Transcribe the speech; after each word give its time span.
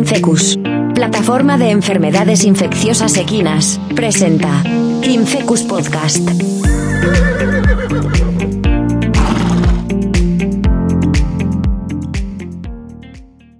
Infecus, 0.00 0.58
plataforma 0.94 1.58
de 1.58 1.68
enfermedades 1.68 2.44
infecciosas 2.44 3.18
equinas, 3.18 3.78
presenta 3.94 4.62
Infecus 5.04 5.62
Podcast. 5.62 6.26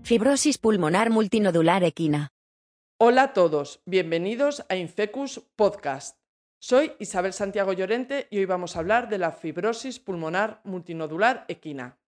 Fibrosis 0.02 0.56
pulmonar 0.56 1.10
multinodular 1.10 1.84
equina. 1.84 2.32
Hola 2.96 3.22
a 3.24 3.32
todos, 3.34 3.82
bienvenidos 3.84 4.64
a 4.70 4.76
Infecus 4.76 5.42
Podcast. 5.56 6.16
Soy 6.58 6.92
Isabel 7.00 7.34
Santiago 7.34 7.74
Llorente 7.74 8.28
y 8.30 8.38
hoy 8.38 8.46
vamos 8.46 8.76
a 8.76 8.78
hablar 8.78 9.10
de 9.10 9.18
la 9.18 9.32
fibrosis 9.32 9.98
pulmonar 9.98 10.62
multinodular 10.64 11.44
equina. 11.48 11.99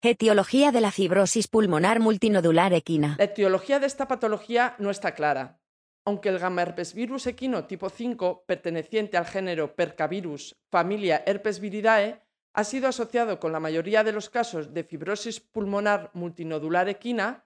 Etiología 0.00 0.70
de 0.70 0.80
la 0.80 0.92
fibrosis 0.92 1.48
pulmonar 1.48 1.98
multinodular 1.98 2.72
equina. 2.72 3.16
La 3.18 3.24
etiología 3.24 3.80
de 3.80 3.88
esta 3.88 4.06
patología 4.06 4.76
no 4.78 4.90
está 4.90 5.12
clara. 5.12 5.58
Aunque 6.04 6.28
el 6.28 6.38
gamma 6.38 6.62
herpes 6.62 6.94
virus 6.94 7.26
equino 7.26 7.64
tipo 7.64 7.90
5, 7.90 8.44
perteneciente 8.46 9.16
al 9.16 9.26
género 9.26 9.74
Percavirus, 9.74 10.54
familia 10.70 11.24
Herpes 11.26 11.58
viridae, 11.58 12.22
ha 12.52 12.62
sido 12.62 12.86
asociado 12.86 13.40
con 13.40 13.50
la 13.50 13.58
mayoría 13.58 14.04
de 14.04 14.12
los 14.12 14.30
casos 14.30 14.72
de 14.72 14.84
fibrosis 14.84 15.40
pulmonar 15.40 16.12
multinodular 16.14 16.88
equina, 16.88 17.44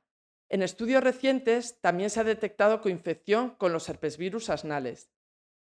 en 0.50 0.60
estudios 0.60 1.02
recientes 1.02 1.80
también 1.80 2.10
se 2.10 2.20
ha 2.20 2.24
detectado 2.24 2.82
coinfección 2.82 3.56
con 3.56 3.72
los 3.72 3.88
herpesvirus 3.88 4.50
asnales, 4.50 5.10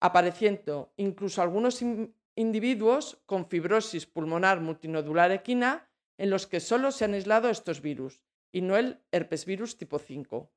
apareciendo 0.00 0.94
incluso 0.96 1.42
algunos 1.42 1.84
individuos 2.36 3.20
con 3.26 3.50
fibrosis 3.50 4.06
pulmonar 4.06 4.62
multinodular 4.62 5.30
equina 5.30 5.89
en 6.20 6.28
los 6.28 6.46
que 6.46 6.60
solo 6.60 6.92
se 6.92 7.06
han 7.06 7.14
aislado 7.14 7.48
estos 7.48 7.80
virus 7.80 8.20
y 8.52 8.60
no 8.60 8.76
el 8.76 9.00
herpes 9.10 9.46
virus 9.46 9.78
tipo 9.78 9.98
5, 9.98 10.52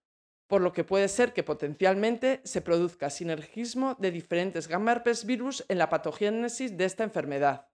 por 0.48 0.62
lo 0.62 0.74
que 0.74 0.84
puede 0.84 1.08
ser 1.08 1.32
que 1.32 1.42
potencialmente 1.42 2.42
se 2.44 2.62
produzca 2.62 3.10
sinergismo 3.10 3.96
de 3.98 4.12
diferentes 4.12 4.68
gamma 4.68 4.92
herpes 4.92 5.26
virus 5.26 5.64
en 5.70 5.78
la 5.78 5.88
patogénesis 5.88 6.76
de 6.76 6.84
esta 6.84 7.06
enfermedad. 7.06 7.70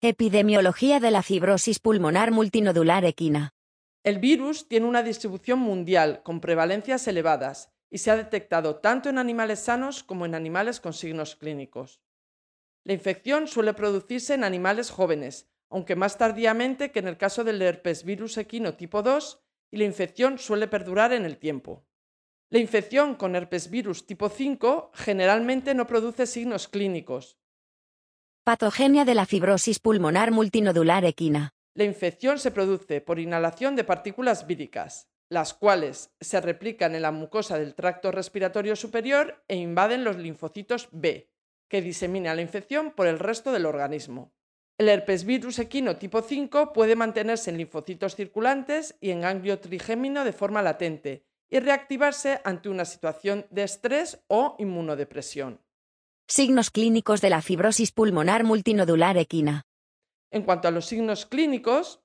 Epidemiología 0.00 1.00
de 1.00 1.10
la 1.10 1.22
fibrosis 1.22 1.80
pulmonar 1.80 2.30
multinodular 2.30 3.04
equina. 3.04 3.50
El 4.04 4.18
virus 4.18 4.66
tiene 4.66 4.86
una 4.86 5.02
distribución 5.02 5.58
mundial 5.58 6.22
con 6.22 6.40
prevalencias 6.40 7.06
elevadas 7.06 7.68
y 7.90 7.98
se 7.98 8.10
ha 8.10 8.16
detectado 8.16 8.76
tanto 8.76 9.10
en 9.10 9.18
animales 9.18 9.60
sanos 9.60 10.02
como 10.02 10.24
en 10.24 10.34
animales 10.34 10.80
con 10.80 10.94
signos 10.94 11.36
clínicos. 11.36 12.00
La 12.84 12.94
infección 12.94 13.48
suele 13.48 13.74
producirse 13.74 14.32
en 14.32 14.44
animales 14.44 14.90
jóvenes, 14.90 15.52
aunque 15.72 15.96
más 15.96 16.18
tardíamente 16.18 16.92
que 16.92 16.98
en 16.98 17.08
el 17.08 17.16
caso 17.16 17.44
del 17.44 17.62
herpes 17.62 18.04
virus 18.04 18.36
equino 18.36 18.74
tipo 18.74 19.02
2, 19.02 19.42
y 19.70 19.78
la 19.78 19.84
infección 19.84 20.38
suele 20.38 20.68
perdurar 20.68 21.14
en 21.14 21.24
el 21.24 21.38
tiempo. 21.38 21.86
La 22.50 22.58
infección 22.58 23.14
con 23.14 23.34
herpes 23.34 23.70
virus 23.70 24.06
tipo 24.06 24.28
5 24.28 24.90
generalmente 24.92 25.74
no 25.74 25.86
produce 25.86 26.26
signos 26.26 26.68
clínicos. 26.68 27.38
Patogenia 28.44 29.06
de 29.06 29.14
la 29.14 29.24
fibrosis 29.24 29.78
pulmonar 29.78 30.30
multinodular 30.30 31.06
equina. 31.06 31.54
La 31.74 31.84
infección 31.84 32.38
se 32.38 32.50
produce 32.50 33.00
por 33.00 33.18
inhalación 33.18 33.74
de 33.74 33.84
partículas 33.84 34.46
víricas, 34.46 35.08
las 35.30 35.54
cuales 35.54 36.12
se 36.20 36.42
replican 36.42 36.94
en 36.94 37.00
la 37.00 37.12
mucosa 37.12 37.58
del 37.58 37.74
tracto 37.74 38.12
respiratorio 38.12 38.76
superior 38.76 39.42
e 39.48 39.56
invaden 39.56 40.04
los 40.04 40.18
linfocitos 40.18 40.90
B, 40.92 41.30
que 41.70 41.80
diseminan 41.80 42.36
la 42.36 42.42
infección 42.42 42.90
por 42.90 43.06
el 43.06 43.18
resto 43.18 43.52
del 43.52 43.64
organismo. 43.64 44.34
El 44.78 44.88
herpes 44.88 45.24
virus 45.24 45.58
equino 45.58 45.96
tipo 45.96 46.22
5 46.22 46.72
puede 46.72 46.96
mantenerse 46.96 47.50
en 47.50 47.58
linfocitos 47.58 48.16
circulantes 48.16 48.96
y 49.00 49.10
en 49.10 49.20
ganglio 49.20 49.58
trigémino 49.60 50.24
de 50.24 50.32
forma 50.32 50.62
latente 50.62 51.24
y 51.50 51.60
reactivarse 51.60 52.40
ante 52.44 52.68
una 52.68 52.84
situación 52.84 53.46
de 53.50 53.64
estrés 53.64 54.22
o 54.28 54.56
inmunodepresión. 54.58 55.60
Signos 56.26 56.70
clínicos 56.70 57.20
de 57.20 57.30
la 57.30 57.42
fibrosis 57.42 57.92
pulmonar 57.92 58.44
multinodular 58.44 59.18
equina. 59.18 59.66
En 60.30 60.42
cuanto 60.42 60.68
a 60.68 60.70
los 60.70 60.86
signos 60.86 61.26
clínicos, 61.26 62.00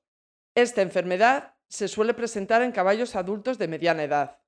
esta 0.53 0.81
enfermedad 0.81 1.55
se 1.69 1.87
suele 1.87 2.13
presentar 2.13 2.61
en 2.61 2.73
caballos 2.73 3.15
adultos 3.15 3.57
de 3.57 3.69
mediana 3.69 4.03
edad. 4.03 4.39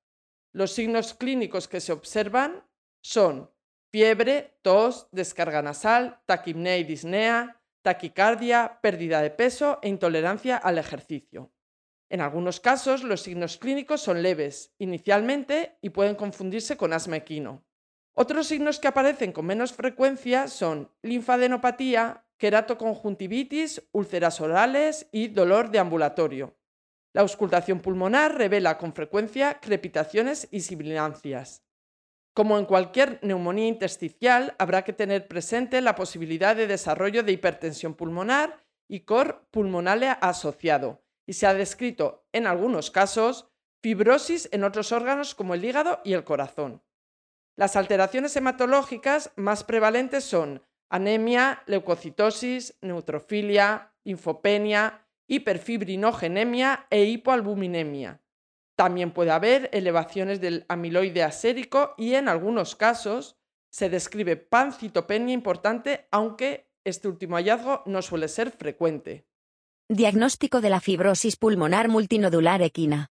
Los 0.51 0.71
signos 0.73 1.13
clínicos 1.13 1.67
que 1.67 1.79
se 1.79 1.93
observan 1.93 2.65
son 3.01 3.49
fiebre, 3.91 4.57
tos, 4.61 5.07
descarga 5.11 5.61
nasal, 5.61 6.19
taquipnea 6.25 6.77
y 6.77 6.83
disnea, 6.83 7.58
taquicardia, 7.81 8.79
pérdida 8.81 9.21
de 9.21 9.29
peso 9.29 9.79
e 9.81 9.89
intolerancia 9.89 10.57
al 10.57 10.77
ejercicio. 10.77 11.51
En 12.09 12.21
algunos 12.21 12.59
casos, 12.59 13.03
los 13.03 13.21
signos 13.21 13.57
clínicos 13.57 14.01
son 14.01 14.23
leves 14.23 14.73
inicialmente 14.79 15.77
y 15.81 15.91
pueden 15.91 16.15
confundirse 16.15 16.75
con 16.75 16.93
asma 16.93 17.17
equino. 17.17 17.63
Otros 18.13 18.47
signos 18.47 18.79
que 18.79 18.87
aparecen 18.87 19.31
con 19.31 19.45
menos 19.45 19.73
frecuencia 19.73 20.47
son 20.47 20.91
linfadenopatía, 21.03 22.25
queratoconjuntivitis, 22.37 23.87
úlceras 23.91 24.41
orales 24.41 25.07
y 25.11 25.27
dolor 25.27 25.69
de 25.69 25.79
ambulatorio. 25.79 26.57
La 27.13 27.21
auscultación 27.21 27.79
pulmonar 27.79 28.37
revela 28.37 28.77
con 28.77 28.93
frecuencia 28.93 29.59
crepitaciones 29.59 30.47
y 30.51 30.61
sibilancias. 30.61 31.63
Como 32.39 32.57
en 32.57 32.63
cualquier 32.63 33.19
neumonía 33.21 33.67
intersticial, 33.67 34.55
habrá 34.59 34.85
que 34.85 34.93
tener 34.93 35.27
presente 35.27 35.81
la 35.81 35.95
posibilidad 35.95 36.55
de 36.55 36.67
desarrollo 36.67 37.21
de 37.21 37.33
hipertensión 37.33 37.95
pulmonar 37.95 38.63
y 38.87 39.01
cor 39.01 39.45
pulmonale 39.51 40.07
asociado, 40.21 41.03
y 41.27 41.33
se 41.33 41.47
ha 41.47 41.53
descrito 41.53 42.23
en 42.31 42.47
algunos 42.47 42.91
casos 42.91 43.49
fibrosis 43.83 44.47
en 44.53 44.63
otros 44.63 44.93
órganos 44.93 45.35
como 45.35 45.53
el 45.53 45.65
hígado 45.65 45.99
y 46.05 46.13
el 46.13 46.23
corazón. 46.23 46.81
Las 47.57 47.75
alteraciones 47.75 48.33
hematológicas 48.37 49.33
más 49.35 49.65
prevalentes 49.65 50.23
son 50.23 50.63
anemia, 50.89 51.61
leucocitosis, 51.65 52.77
neutrofilia, 52.79 53.91
linfopenia, 54.05 55.05
hiperfibrinogenemia 55.27 56.87
e 56.89 57.03
hipoalbuminemia. 57.03 58.21
También 58.79 59.11
puede 59.11 59.31
haber 59.31 59.69
elevaciones 59.73 60.39
del 60.39 60.63
amiloide 60.69 61.21
asérico 61.21 61.95
y 61.97 62.13
en 62.13 62.29
algunos 62.29 62.77
casos 62.77 63.35
se 63.69 63.89
describe 63.89 64.37
pancitopenia 64.37 65.33
importante, 65.33 66.07
aunque 66.11 66.71
este 66.85 67.09
último 67.09 67.35
hallazgo 67.35 67.83
no 67.87 68.01
suele 68.01 68.29
ser 68.29 68.51
frecuente. 68.51 69.27
Diagnóstico 69.89 70.61
de 70.61 70.69
la 70.69 70.79
fibrosis 70.79 71.35
pulmonar 71.35 71.89
multinodular 71.89 72.61
equina. 72.61 73.11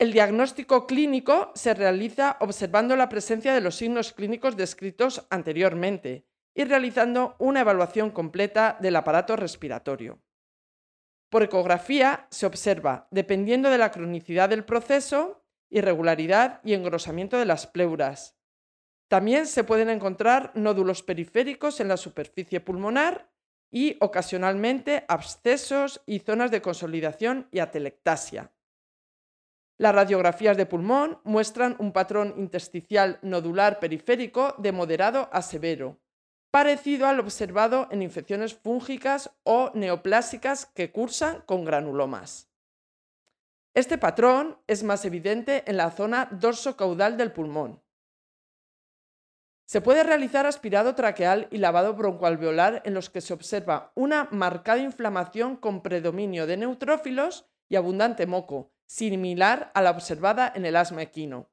El 0.00 0.12
diagnóstico 0.12 0.84
clínico 0.88 1.52
se 1.54 1.74
realiza 1.74 2.36
observando 2.40 2.96
la 2.96 3.08
presencia 3.08 3.54
de 3.54 3.60
los 3.60 3.76
signos 3.76 4.12
clínicos 4.14 4.56
descritos 4.56 5.28
anteriormente 5.30 6.26
y 6.56 6.64
realizando 6.64 7.36
una 7.38 7.60
evaluación 7.60 8.10
completa 8.10 8.78
del 8.80 8.96
aparato 8.96 9.36
respiratorio. 9.36 10.23
Por 11.34 11.42
ecografía 11.42 12.28
se 12.30 12.46
observa, 12.46 13.08
dependiendo 13.10 13.68
de 13.68 13.76
la 13.76 13.90
cronicidad 13.90 14.48
del 14.48 14.64
proceso, 14.64 15.42
irregularidad 15.68 16.60
y 16.62 16.74
engrosamiento 16.74 17.36
de 17.36 17.44
las 17.44 17.66
pleuras. 17.66 18.38
También 19.08 19.48
se 19.48 19.64
pueden 19.64 19.90
encontrar 19.90 20.52
nódulos 20.54 21.02
periféricos 21.02 21.80
en 21.80 21.88
la 21.88 21.96
superficie 21.96 22.60
pulmonar 22.60 23.32
y 23.72 23.96
ocasionalmente 23.98 25.04
abscesos 25.08 26.02
y 26.06 26.20
zonas 26.20 26.52
de 26.52 26.62
consolidación 26.62 27.48
y 27.50 27.58
atelectasia. 27.58 28.52
Las 29.76 29.92
radiografías 29.92 30.56
de 30.56 30.66
pulmón 30.66 31.18
muestran 31.24 31.74
un 31.80 31.90
patrón 31.90 32.34
intersticial 32.36 33.18
nodular 33.22 33.80
periférico 33.80 34.54
de 34.58 34.70
moderado 34.70 35.28
a 35.32 35.42
severo, 35.42 35.98
parecido 36.54 37.08
al 37.08 37.18
observado 37.18 37.88
en 37.90 38.00
infecciones 38.00 38.54
fúngicas 38.54 39.28
o 39.42 39.72
neoplásicas 39.74 40.66
que 40.66 40.92
cursan 40.92 41.40
con 41.46 41.64
granulomas. 41.64 42.48
Este 43.74 43.98
patrón 43.98 44.56
es 44.68 44.84
más 44.84 45.04
evidente 45.04 45.64
en 45.66 45.76
la 45.76 45.90
zona 45.90 46.28
dorso-caudal 46.30 47.16
del 47.16 47.32
pulmón. 47.32 47.82
Se 49.64 49.80
puede 49.80 50.04
realizar 50.04 50.46
aspirado 50.46 50.94
traqueal 50.94 51.48
y 51.50 51.58
lavado 51.58 51.94
broncoalveolar 51.94 52.82
en 52.84 52.94
los 52.94 53.10
que 53.10 53.20
se 53.20 53.34
observa 53.34 53.90
una 53.96 54.28
marcada 54.30 54.78
inflamación 54.78 55.56
con 55.56 55.82
predominio 55.82 56.46
de 56.46 56.56
neutrófilos 56.56 57.46
y 57.68 57.74
abundante 57.74 58.28
moco, 58.28 58.70
similar 58.86 59.72
a 59.74 59.82
la 59.82 59.90
observada 59.90 60.52
en 60.54 60.66
el 60.66 60.76
asma 60.76 61.02
equino. 61.02 61.50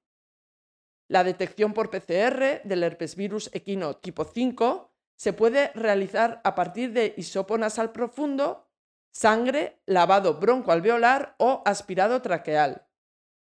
La 1.08 1.24
detección 1.24 1.74
por 1.74 1.90
PCR 1.90 2.62
del 2.64 2.84
herpes 2.84 3.16
virus 3.16 3.50
equino 3.52 3.96
tipo 3.96 4.26
5 4.26 4.91
se 5.22 5.34
puede 5.34 5.72
realizar 5.76 6.42
a 6.44 6.56
partir 6.56 6.94
de 6.94 7.14
hisopo 7.16 7.56
nasal 7.56 7.92
profundo, 7.92 8.68
sangre, 9.12 9.80
lavado 9.86 10.40
broncoalveolar 10.40 11.36
o 11.38 11.62
aspirado 11.64 12.24
traqueal. 12.24 12.88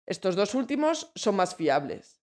Estos 0.07 0.37
dos 0.37 0.55
últimos 0.55 1.11
son 1.17 1.35
más 1.35 1.57
fiables. 1.57 2.23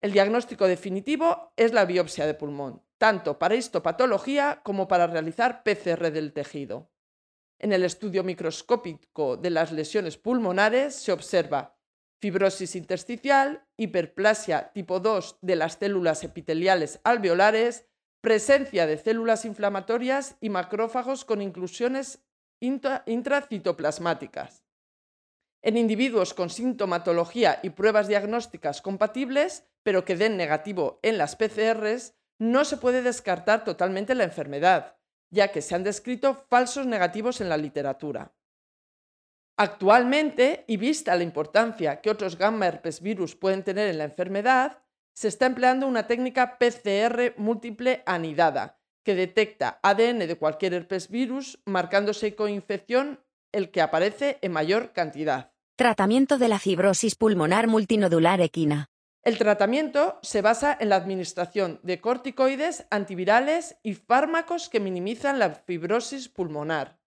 El 0.00 0.12
diagnóstico 0.12 0.66
definitivo 0.66 1.52
es 1.56 1.74
la 1.74 1.84
biopsia 1.84 2.24
de 2.24 2.32
pulmón, 2.32 2.82
tanto 2.96 3.38
para 3.38 3.56
histopatología 3.56 4.62
como 4.64 4.88
para 4.88 5.06
realizar 5.06 5.62
PCR 5.62 6.10
del 6.10 6.32
tejido. 6.32 6.90
En 7.58 7.74
el 7.74 7.84
estudio 7.84 8.24
microscópico 8.24 9.36
de 9.36 9.50
las 9.50 9.70
lesiones 9.70 10.16
pulmonares 10.16 10.94
se 10.94 11.12
observa 11.12 11.76
fibrosis 12.22 12.74
intersticial, 12.74 13.66
hiperplasia 13.76 14.72
tipo 14.72 14.98
2 14.98 15.40
de 15.42 15.56
las 15.56 15.74
células 15.74 16.24
epiteliales 16.24 17.00
alveolares, 17.04 17.86
presencia 18.24 18.86
de 18.86 18.96
células 18.96 19.44
inflamatorias 19.44 20.36
y 20.40 20.48
macrófagos 20.48 21.26
con 21.26 21.42
inclusiones 21.42 22.24
intracitoplasmáticas. 22.58 24.64
En 25.60 25.76
individuos 25.76 26.32
con 26.32 26.48
sintomatología 26.48 27.60
y 27.62 27.70
pruebas 27.70 28.08
diagnósticas 28.08 28.80
compatibles, 28.80 29.66
pero 29.82 30.06
que 30.06 30.16
den 30.16 30.38
negativo 30.38 31.00
en 31.02 31.18
las 31.18 31.36
PCRs, 31.36 32.14
no 32.38 32.64
se 32.64 32.78
puede 32.78 33.02
descartar 33.02 33.62
totalmente 33.62 34.14
la 34.14 34.24
enfermedad, 34.24 34.96
ya 35.30 35.52
que 35.52 35.60
se 35.60 35.74
han 35.74 35.84
descrito 35.84 36.46
falsos 36.48 36.86
negativos 36.86 37.42
en 37.42 37.50
la 37.50 37.58
literatura. 37.58 38.34
Actualmente, 39.58 40.64
y 40.66 40.78
vista 40.78 41.14
la 41.14 41.24
importancia 41.24 42.00
que 42.00 42.10
otros 42.10 42.38
gamma 42.38 42.68
herpes 42.68 43.02
virus 43.02 43.36
pueden 43.36 43.62
tener 43.62 43.88
en 43.88 43.98
la 43.98 44.04
enfermedad, 44.04 44.83
se 45.14 45.28
está 45.28 45.46
empleando 45.46 45.86
una 45.86 46.06
técnica 46.06 46.58
PCR 46.58 47.34
múltiple 47.36 48.02
anidada, 48.04 48.78
que 49.04 49.14
detecta 49.14 49.78
ADN 49.82 50.18
de 50.18 50.36
cualquier 50.36 50.74
herpes 50.74 51.08
virus, 51.08 51.60
marcándose 51.64 52.34
coinfección 52.34 53.20
el 53.52 53.70
que 53.70 53.80
aparece 53.80 54.38
en 54.42 54.52
mayor 54.52 54.92
cantidad. 54.92 55.52
Tratamiento 55.76 56.38
de 56.38 56.48
la 56.48 56.58
fibrosis 56.58 57.14
pulmonar 57.14 57.68
multinodular 57.68 58.40
equina. 58.40 58.90
El 59.22 59.38
tratamiento 59.38 60.18
se 60.22 60.42
basa 60.42 60.76
en 60.78 60.90
la 60.90 60.96
administración 60.96 61.80
de 61.82 62.00
corticoides, 62.00 62.86
antivirales 62.90 63.76
y 63.82 63.94
fármacos 63.94 64.68
que 64.68 64.80
minimizan 64.80 65.38
la 65.38 65.50
fibrosis 65.50 66.28
pulmonar. 66.28 66.98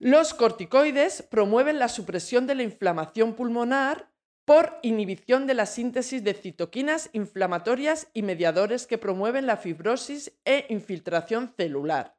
Los 0.00 0.34
corticoides 0.34 1.22
promueven 1.22 1.78
la 1.78 1.88
supresión 1.88 2.46
de 2.46 2.56
la 2.56 2.64
inflamación 2.64 3.34
pulmonar 3.34 4.10
por 4.44 4.78
inhibición 4.82 5.46
de 5.46 5.54
la 5.54 5.66
síntesis 5.66 6.22
de 6.22 6.34
citoquinas 6.34 7.08
inflamatorias 7.12 8.08
y 8.12 8.22
mediadores 8.22 8.86
que 8.86 8.98
promueven 8.98 9.46
la 9.46 9.56
fibrosis 9.56 10.32
e 10.44 10.66
infiltración 10.68 11.54
celular. 11.56 12.16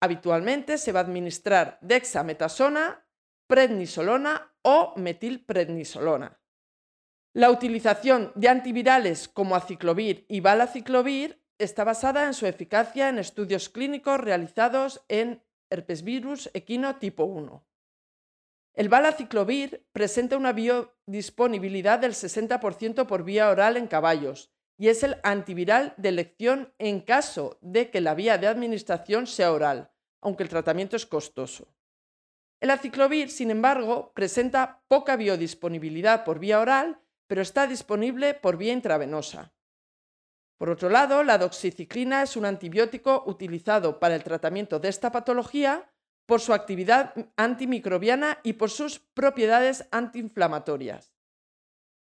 Habitualmente 0.00 0.78
se 0.78 0.92
va 0.92 1.00
a 1.00 1.04
administrar 1.04 1.78
dexametasona, 1.80 3.06
prednisolona 3.46 4.52
o 4.62 4.94
metilprednisolona. 4.96 6.40
La 7.34 7.50
utilización 7.50 8.32
de 8.34 8.48
antivirales 8.48 9.28
como 9.28 9.54
aciclovir 9.54 10.26
y 10.28 10.40
valaciclovir 10.40 11.44
está 11.58 11.84
basada 11.84 12.26
en 12.26 12.34
su 12.34 12.46
eficacia 12.46 13.08
en 13.08 13.18
estudios 13.18 13.68
clínicos 13.68 14.20
realizados 14.20 15.04
en 15.08 15.42
herpesvirus 15.70 16.50
equino 16.54 16.96
tipo 16.96 17.24
1. 17.24 17.67
El 18.74 18.88
valaciclovir 18.88 19.86
presenta 19.92 20.36
una 20.36 20.52
biodisponibilidad 20.52 21.98
del 21.98 22.12
60% 22.12 23.06
por 23.06 23.24
vía 23.24 23.50
oral 23.50 23.76
en 23.76 23.86
caballos 23.86 24.52
y 24.76 24.88
es 24.88 25.02
el 25.02 25.16
antiviral 25.24 25.94
de 25.96 26.10
elección 26.10 26.72
en 26.78 27.00
caso 27.00 27.58
de 27.60 27.90
que 27.90 28.00
la 28.00 28.14
vía 28.14 28.38
de 28.38 28.46
administración 28.46 29.26
sea 29.26 29.52
oral, 29.52 29.90
aunque 30.20 30.44
el 30.44 30.48
tratamiento 30.48 30.96
es 30.96 31.06
costoso. 31.06 31.74
El 32.60 32.70
aciclovir, 32.70 33.30
sin 33.30 33.50
embargo, 33.50 34.12
presenta 34.14 34.82
poca 34.88 35.16
biodisponibilidad 35.16 36.24
por 36.24 36.38
vía 36.38 36.60
oral 36.60 37.00
pero 37.28 37.42
está 37.42 37.66
disponible 37.66 38.34
por 38.34 38.56
vía 38.56 38.72
intravenosa. 38.72 39.52
Por 40.56 40.70
otro 40.70 40.88
lado, 40.88 41.22
la 41.22 41.38
doxiciclina 41.38 42.22
es 42.22 42.36
un 42.36 42.46
antibiótico 42.46 43.22
utilizado 43.26 44.00
para 44.00 44.16
el 44.16 44.24
tratamiento 44.24 44.80
de 44.80 44.88
esta 44.88 45.12
patología 45.12 45.88
por 46.28 46.42
su 46.42 46.52
actividad 46.52 47.14
antimicrobiana 47.38 48.38
y 48.42 48.52
por 48.52 48.68
sus 48.68 48.98
propiedades 48.98 49.88
antiinflamatorias. 49.90 51.14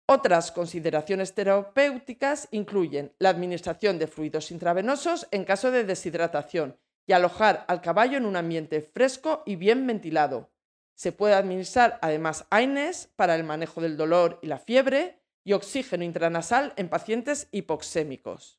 Otras 0.08 0.50
consideraciones 0.52 1.34
terapéuticas 1.34 2.48
incluyen 2.50 3.12
la 3.18 3.28
administración 3.28 3.98
de 3.98 4.06
fluidos 4.06 4.50
intravenosos 4.50 5.28
en 5.32 5.44
caso 5.44 5.70
de 5.70 5.84
deshidratación 5.84 6.78
y 7.06 7.12
alojar 7.12 7.66
al 7.68 7.82
caballo 7.82 8.16
en 8.16 8.24
un 8.24 8.36
ambiente 8.36 8.80
fresco 8.80 9.42
y 9.44 9.56
bien 9.56 9.86
ventilado, 9.86 10.50
se 10.94 11.12
puede 11.12 11.34
administrar 11.34 11.98
además 12.00 12.46
AINES 12.48 13.10
para 13.16 13.34
el 13.34 13.44
manejo 13.44 13.82
del 13.82 13.98
dolor 13.98 14.38
y 14.40 14.46
la 14.46 14.58
fiebre 14.58 15.20
y 15.44 15.52
oxígeno 15.52 16.04
intranasal 16.04 16.72
en 16.76 16.88
pacientes 16.88 17.48
hipoxémicos. 17.52 18.58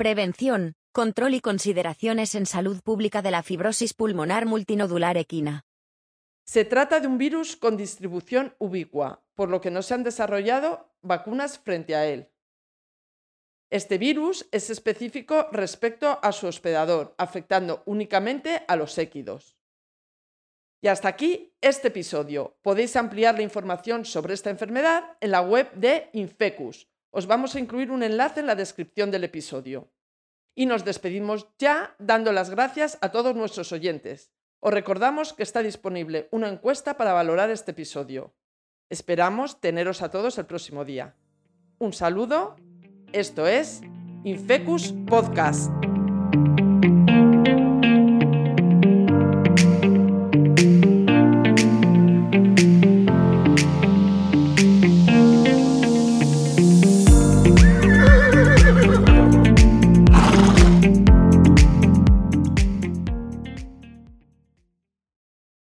Prevención, 0.00 0.76
control 0.92 1.34
y 1.34 1.40
consideraciones 1.42 2.34
en 2.34 2.46
salud 2.46 2.80
pública 2.80 3.20
de 3.20 3.30
la 3.30 3.42
fibrosis 3.42 3.92
pulmonar 3.92 4.46
multinodular 4.46 5.18
equina. 5.18 5.66
Se 6.42 6.64
trata 6.64 7.00
de 7.00 7.06
un 7.06 7.18
virus 7.18 7.54
con 7.54 7.76
distribución 7.76 8.54
ubicua, 8.58 9.22
por 9.34 9.50
lo 9.50 9.60
que 9.60 9.70
no 9.70 9.82
se 9.82 9.92
han 9.92 10.02
desarrollado 10.02 10.90
vacunas 11.02 11.58
frente 11.58 11.94
a 11.96 12.06
él. 12.06 12.30
Este 13.68 13.98
virus 13.98 14.48
es 14.52 14.70
específico 14.70 15.48
respecto 15.52 16.18
a 16.22 16.32
su 16.32 16.46
hospedador, 16.46 17.14
afectando 17.18 17.82
únicamente 17.84 18.62
a 18.68 18.76
los 18.76 18.96
équidos. 18.96 19.58
Y 20.80 20.88
hasta 20.88 21.08
aquí 21.08 21.52
este 21.60 21.88
episodio. 21.88 22.56
Podéis 22.62 22.96
ampliar 22.96 23.34
la 23.34 23.42
información 23.42 24.06
sobre 24.06 24.32
esta 24.32 24.48
enfermedad 24.48 25.18
en 25.20 25.32
la 25.32 25.42
web 25.42 25.70
de 25.74 26.08
Infecus. 26.14 26.88
Os 27.10 27.26
vamos 27.26 27.54
a 27.54 27.60
incluir 27.60 27.90
un 27.90 28.02
enlace 28.02 28.40
en 28.40 28.46
la 28.46 28.54
descripción 28.54 29.10
del 29.10 29.24
episodio. 29.24 29.90
Y 30.54 30.66
nos 30.66 30.84
despedimos 30.84 31.48
ya 31.58 31.94
dando 31.98 32.32
las 32.32 32.50
gracias 32.50 32.98
a 33.00 33.10
todos 33.10 33.34
nuestros 33.34 33.72
oyentes. 33.72 34.32
Os 34.60 34.72
recordamos 34.72 35.32
que 35.32 35.42
está 35.42 35.62
disponible 35.62 36.28
una 36.30 36.48
encuesta 36.48 36.96
para 36.96 37.12
valorar 37.12 37.50
este 37.50 37.70
episodio. 37.70 38.34
Esperamos 38.90 39.60
teneros 39.60 40.02
a 40.02 40.10
todos 40.10 40.38
el 40.38 40.46
próximo 40.46 40.84
día. 40.84 41.16
Un 41.78 41.92
saludo. 41.92 42.56
Esto 43.12 43.46
es 43.46 43.80
Infecus 44.24 44.92
Podcast. 45.06 45.89